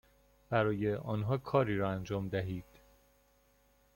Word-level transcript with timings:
برای 0.49 0.95
آنها 0.95 1.37
کاری 1.37 1.77
را 1.77 1.91
انجام 1.91 2.29
دهید، 2.29 2.65